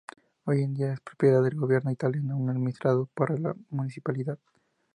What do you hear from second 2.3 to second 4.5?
y es administrado por la municipalidad.